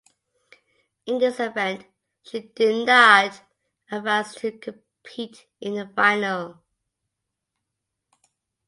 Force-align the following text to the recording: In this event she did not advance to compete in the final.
In 1.05 1.19
this 1.19 1.39
event 1.39 1.85
she 2.23 2.39
did 2.39 2.87
not 2.87 3.39
advance 3.91 4.33
to 4.33 4.51
compete 4.51 5.45
in 5.59 5.75
the 5.75 5.87
final. 5.95 6.59